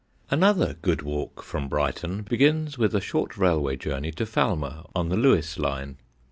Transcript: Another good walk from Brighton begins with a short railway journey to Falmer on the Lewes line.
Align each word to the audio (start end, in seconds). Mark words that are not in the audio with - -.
Another 0.31 0.77
good 0.81 1.03
walk 1.03 1.43
from 1.43 1.69
Brighton 1.69 2.23
begins 2.23 2.75
with 2.75 2.95
a 2.95 2.99
short 3.01 3.37
railway 3.37 3.75
journey 3.77 4.09
to 4.13 4.25
Falmer 4.25 4.83
on 4.95 5.09
the 5.09 5.15
Lewes 5.15 5.59
line. 5.59 5.97